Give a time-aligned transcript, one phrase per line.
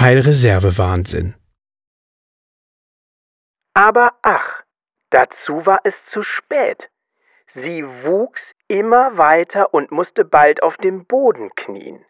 [0.00, 1.34] Teilreservewahnsinn.
[3.74, 4.62] Aber ach,
[5.10, 6.88] dazu war es zu spät.
[7.48, 12.02] Sie wuchs immer weiter und musste bald auf dem Boden knien.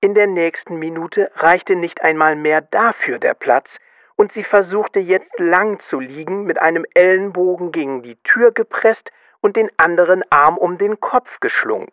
[0.00, 3.80] In der nächsten Minute reichte nicht einmal mehr dafür der Platz,
[4.14, 9.56] und sie versuchte jetzt lang zu liegen, mit einem Ellenbogen gegen die Tür gepresst und
[9.56, 11.90] den anderen Arm um den Kopf geschlungen.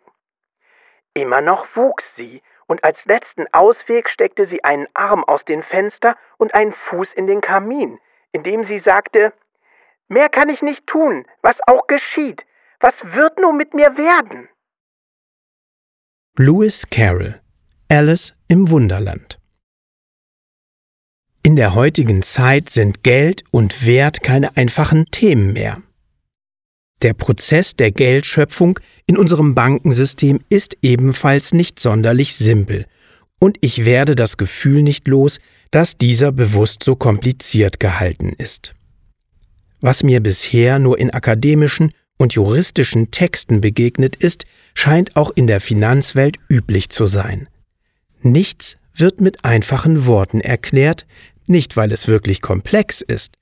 [1.12, 6.16] Immer noch wuchs sie, und als letzten Ausweg steckte sie einen Arm aus dem Fenster
[6.36, 7.98] und einen Fuß in den Kamin,
[8.30, 9.32] indem sie sagte
[10.06, 12.44] Mehr kann ich nicht tun, was auch geschieht.
[12.80, 14.48] Was wird nun mit mir werden?
[16.36, 17.40] Lewis Carroll
[17.88, 19.40] Alice im Wunderland
[21.42, 25.82] In der heutigen Zeit sind Geld und Wert keine einfachen Themen mehr.
[27.02, 32.86] Der Prozess der Geldschöpfung in unserem Bankensystem ist ebenfalls nicht sonderlich simpel,
[33.38, 35.38] und ich werde das Gefühl nicht los,
[35.70, 38.74] dass dieser bewusst so kompliziert gehalten ist.
[39.80, 45.60] Was mir bisher nur in akademischen und juristischen Texten begegnet ist, scheint auch in der
[45.60, 47.48] Finanzwelt üblich zu sein.
[48.20, 51.06] Nichts wird mit einfachen Worten erklärt,
[51.46, 53.37] nicht weil es wirklich komplex ist,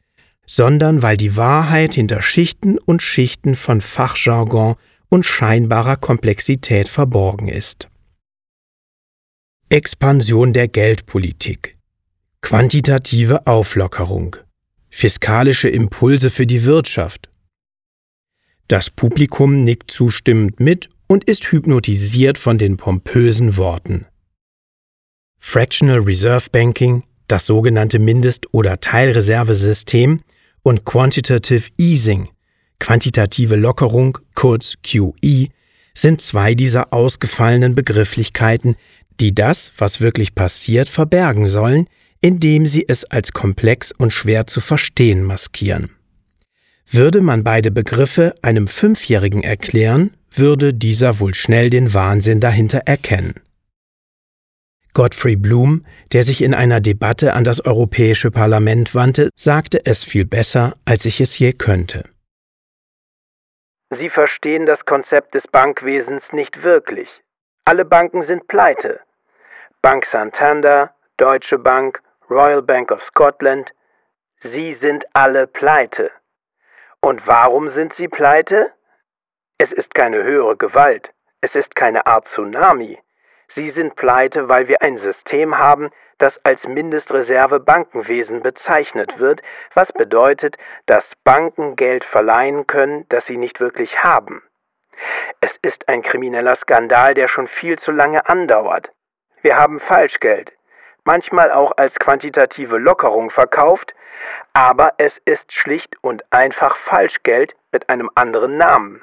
[0.47, 4.77] sondern weil die Wahrheit hinter Schichten und Schichten von Fachjargon
[5.09, 7.89] und scheinbarer Komplexität verborgen ist.
[9.69, 11.77] Expansion der Geldpolitik,
[12.41, 14.37] quantitative Auflockerung,
[14.89, 17.29] fiskalische Impulse für die Wirtschaft.
[18.69, 24.07] Das Publikum nickt zustimmend mit und ist hypnotisiert von den pompösen Worten.
[25.39, 30.21] Fractional Reserve Banking, das sogenannte Mindest- oder Teilreservesystem,
[30.67, 32.29] und Quantitative Easing,
[32.81, 35.47] quantitative Lockerung, kurz QE,
[35.95, 38.75] sind zwei dieser ausgefallenen Begrifflichkeiten,
[39.21, 41.87] die das, was wirklich passiert, verbergen sollen,
[42.21, 45.91] indem sie es als komplex und schwer zu verstehen maskieren.
[46.91, 53.35] Würde man beide Begriffe einem Fünfjährigen erklären, würde dieser wohl schnell den Wahnsinn dahinter erkennen.
[54.97, 55.85] Godfrey Bloom,
[56.15, 61.05] der sich in einer Debatte an das Europäische Parlament wandte, sagte es viel besser, als
[61.05, 62.05] ich es je könnte.
[63.91, 67.11] Sie verstehen das Konzept des Bankwesens nicht wirklich.
[67.67, 69.01] Alle Banken sind pleite.
[69.83, 73.75] Bank Santander, Deutsche Bank, Royal Bank of Scotland,
[74.41, 76.11] sie sind alle pleite.
[77.03, 78.73] Und warum sind sie pleite?
[79.59, 81.13] Es ist keine höhere Gewalt,
[81.43, 82.99] es ist keine Art Tsunami,
[83.49, 89.43] Sie sind pleite, weil wir ein System haben, das als Mindestreserve Bankenwesen bezeichnet wird,
[89.75, 94.43] was bedeutet, dass Banken Geld verleihen können, das sie nicht wirklich haben.
[95.41, 98.91] Es ist ein krimineller Skandal, der schon viel zu lange andauert.
[99.43, 100.53] Wir haben Falschgeld,
[101.05, 103.95] manchmal auch als quantitative Lockerung verkauft,
[104.55, 109.03] aber es ist schlicht und einfach Falschgeld mit einem anderen Namen.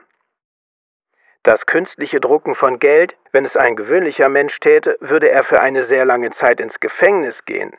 [1.43, 5.83] Das künstliche Drucken von Geld, wenn es ein gewöhnlicher Mensch täte, würde er für eine
[5.83, 7.73] sehr lange Zeit ins Gefängnis gehen.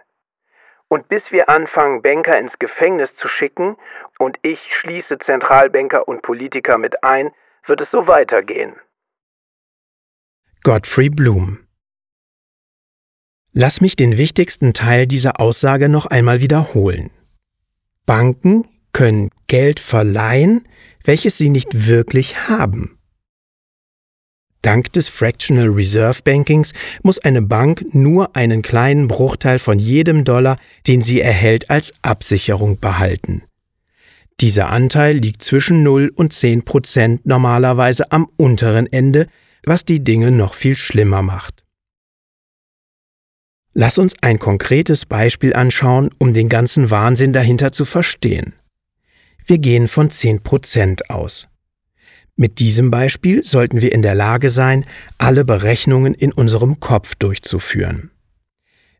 [0.88, 3.76] Und bis wir anfangen, Banker ins Gefängnis zu schicken,
[4.18, 7.32] und ich schließe Zentralbanker und Politiker mit ein,
[7.66, 8.76] wird es so weitergehen.
[10.62, 11.66] Godfrey Bloom
[13.52, 17.10] Lass mich den wichtigsten Teil dieser Aussage noch einmal wiederholen.
[18.04, 20.68] Banken können Geld verleihen,
[21.02, 22.98] welches sie nicht wirklich haben.
[24.64, 30.56] Dank des Fractional Reserve Bankings muss eine Bank nur einen kleinen Bruchteil von jedem Dollar,
[30.86, 33.42] den sie erhält, als Absicherung behalten.
[34.40, 39.26] Dieser Anteil liegt zwischen 0 und 10 Prozent normalerweise am unteren Ende,
[39.64, 41.62] was die Dinge noch viel schlimmer macht.
[43.74, 48.54] Lass uns ein konkretes Beispiel anschauen, um den ganzen Wahnsinn dahinter zu verstehen.
[49.46, 51.48] Wir gehen von 10 Prozent aus.
[52.36, 54.84] Mit diesem Beispiel sollten wir in der Lage sein,
[55.18, 58.10] alle Berechnungen in unserem Kopf durchzuführen.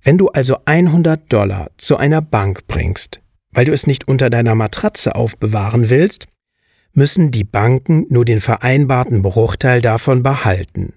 [0.03, 3.21] Wenn du also 100 Dollar zu einer Bank bringst,
[3.51, 6.27] weil du es nicht unter deiner Matratze aufbewahren willst,
[6.93, 10.95] müssen die Banken nur den vereinbarten Bruchteil davon behalten.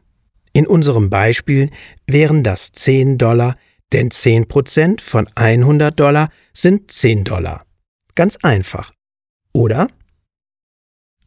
[0.53, 1.71] In unserem Beispiel
[2.05, 3.55] wären das 10 Dollar,
[3.93, 7.65] Denn 10% von 100 Dollar sind 10 Dollar.
[8.15, 8.91] Ganz einfach.
[9.53, 9.87] Oder?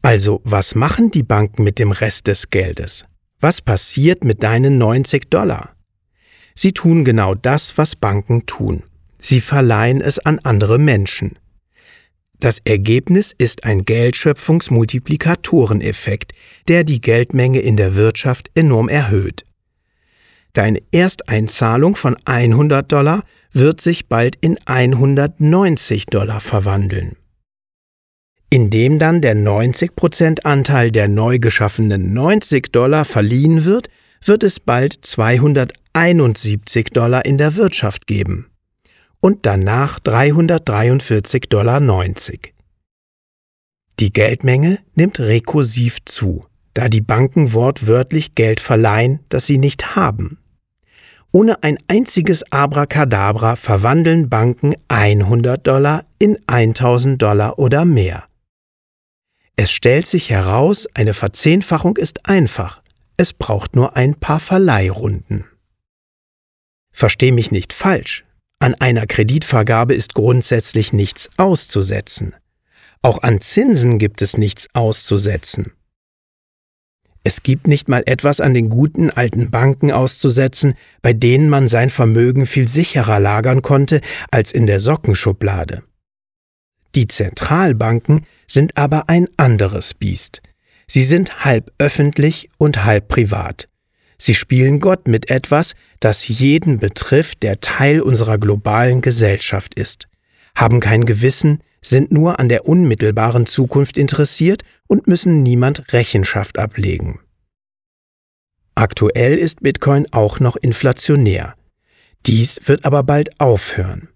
[0.01, 3.05] Also, was machen die Banken mit dem Rest des Geldes?
[3.39, 5.75] Was passiert mit deinen 90 Dollar?
[6.55, 8.83] Sie tun genau das, was Banken tun.
[9.19, 11.37] Sie verleihen es an andere Menschen.
[12.39, 16.33] Das Ergebnis ist ein Geldschöpfungsmultiplikatoreneffekt,
[16.67, 19.45] der die Geldmenge in der Wirtschaft enorm erhöht.
[20.53, 27.15] Deine Ersteinzahlung von 100 Dollar wird sich bald in 190 Dollar verwandeln.
[28.53, 33.87] Indem dann der 90% Anteil der neu geschaffenen 90 Dollar verliehen wird,
[34.25, 38.51] wird es bald 271 Dollar in der Wirtschaft geben
[39.21, 41.79] und danach 343,90 Dollar.
[44.01, 46.43] Die Geldmenge nimmt rekursiv zu,
[46.73, 50.39] da die Banken wortwörtlich Geld verleihen, das sie nicht haben.
[51.31, 58.25] Ohne ein einziges Abracadabra verwandeln Banken 100 Dollar in 1000 Dollar oder mehr.
[59.55, 62.81] Es stellt sich heraus, eine Verzehnfachung ist einfach.
[63.17, 65.45] Es braucht nur ein paar Verleihrunden.
[66.91, 68.25] Versteh mich nicht falsch.
[68.59, 72.35] An einer Kreditvergabe ist grundsätzlich nichts auszusetzen.
[73.01, 75.71] Auch an Zinsen gibt es nichts auszusetzen.
[77.23, 81.89] Es gibt nicht mal etwas an den guten alten Banken auszusetzen, bei denen man sein
[81.89, 84.01] Vermögen viel sicherer lagern konnte
[84.31, 85.83] als in der Sockenschublade.
[86.95, 90.41] Die Zentralbanken sind aber ein anderes Biest.
[90.87, 93.69] Sie sind halb öffentlich und halb privat.
[94.17, 100.07] Sie spielen Gott mit etwas, das jeden betrifft, der Teil unserer globalen Gesellschaft ist,
[100.55, 107.19] haben kein Gewissen, sind nur an der unmittelbaren Zukunft interessiert und müssen niemand Rechenschaft ablegen.
[108.75, 111.55] Aktuell ist Bitcoin auch noch inflationär.
[112.27, 114.10] Dies wird aber bald aufhören.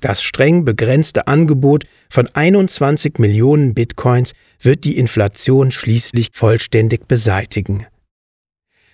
[0.00, 7.86] Das streng begrenzte Angebot von 21 Millionen Bitcoins wird die Inflation schließlich vollständig beseitigen.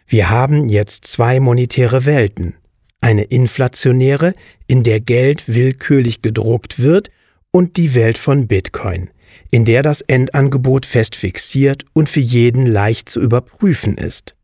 [0.06, 2.54] Wir haben jetzt zwei monetäre Welten.
[3.00, 4.34] Eine inflationäre,
[4.66, 7.10] in der Geld willkürlich gedruckt wird,
[7.56, 9.10] und die Welt von Bitcoin,
[9.50, 14.36] in der das Endangebot fest fixiert und für jeden leicht zu überprüfen ist.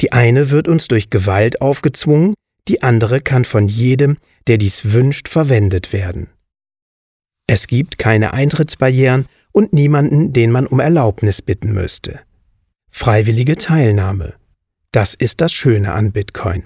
[0.00, 2.34] Die eine wird uns durch Gewalt aufgezwungen,
[2.68, 4.16] die andere kann von jedem,
[4.46, 6.28] der dies wünscht, verwendet werden.
[7.46, 12.20] Es gibt keine Eintrittsbarrieren und niemanden, den man um Erlaubnis bitten müsste.
[12.90, 14.34] Freiwillige Teilnahme.
[14.92, 16.64] Das ist das Schöne an Bitcoin.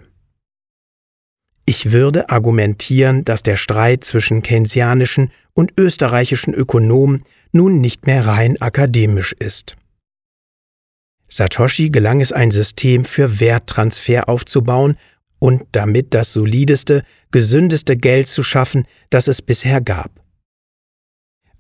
[1.65, 7.23] Ich würde argumentieren, dass der Streit zwischen keynesianischen und österreichischen Ökonomen
[7.53, 9.77] nun nicht mehr rein akademisch ist.
[11.29, 14.97] Satoshi gelang es, ein System für Werttransfer aufzubauen
[15.39, 20.11] und damit das solideste, gesündeste Geld zu schaffen, das es bisher gab.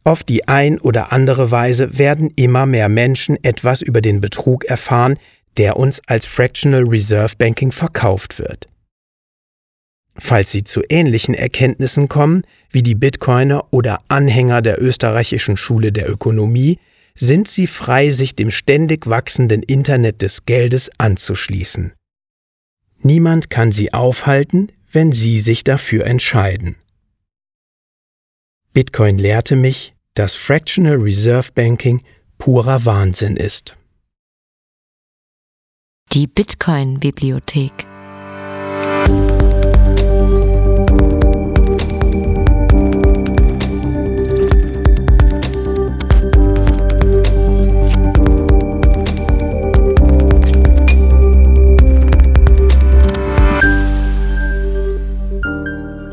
[0.04, 5.18] Auf die ein oder andere Weise werden immer mehr Menschen etwas über den Betrug erfahren,
[5.58, 8.68] der uns als Fractional Reserve Banking verkauft wird.
[10.16, 16.10] Falls Sie zu ähnlichen Erkenntnissen kommen wie die Bitcoiner oder Anhänger der österreichischen Schule der
[16.10, 16.78] Ökonomie,
[17.14, 21.92] sind Sie frei, sich dem ständig wachsenden Internet des Geldes anzuschließen.
[23.00, 26.76] Niemand kann Sie aufhalten, wenn Sie sich dafür entscheiden.
[28.72, 32.02] Bitcoin lehrte mich, dass Fractional Reserve Banking
[32.38, 33.76] purer Wahnsinn ist.
[36.12, 37.72] Die Bitcoin-Bibliothek.